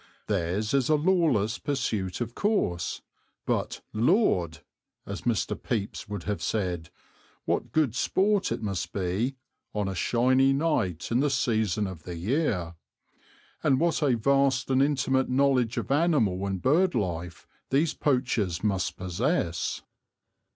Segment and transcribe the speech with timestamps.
[0.25, 3.03] Theirs is a lawless pursuit of course,
[3.45, 4.61] but Lord!
[5.05, 5.55] as Mr.
[5.55, 6.89] Pepys would have said,
[7.45, 9.35] what good sport it must be
[9.75, 12.73] "on a shiny night in the season of the year,"
[13.61, 18.97] and what a vast and intimate knowledge of animal and bird life these poachers must
[18.97, 19.83] possess.